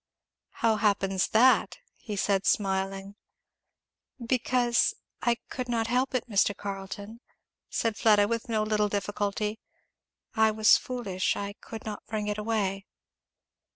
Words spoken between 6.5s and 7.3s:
Carleton,"